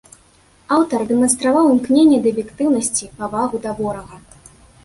[0.77, 4.15] Аўтар дэманстраваў імкненне да аб'ектыўнасці, павагу да ворага.